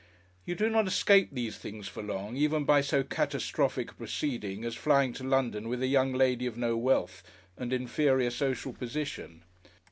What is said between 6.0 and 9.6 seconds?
lady of no wealth and inferior social position.